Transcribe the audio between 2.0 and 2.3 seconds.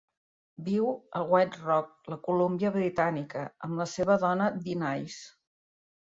la